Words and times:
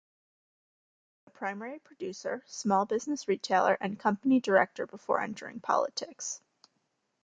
He 1.17 1.21
was 1.25 1.27
a 1.27 1.37
primary 1.37 1.77
producer, 1.77 2.41
small 2.47 2.87
business 2.87 3.27
retailer 3.27 3.77
and 3.79 3.99
company 3.99 4.39
director 4.39 4.87
before 4.87 5.21
entering 5.21 5.59
politics. 5.59 6.41